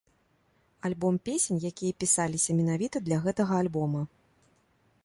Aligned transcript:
Альбом 0.87 1.15
песень, 1.29 1.59
якія 1.71 1.93
пісаліся 2.05 2.57
менавіта 2.61 3.05
для 3.11 3.17
гэтага 3.29 3.53
альбома. 3.67 4.01